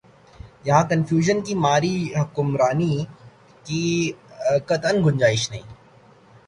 یہاں 0.65 0.83
کنفیوژن 0.89 1.41
کی 1.41 1.53
ماری 1.55 1.95
حکمرانی 2.15 2.93
کی 3.65 3.83
قطعا 4.67 4.91
گنجائش 5.05 5.49
نہیں۔ 5.51 5.67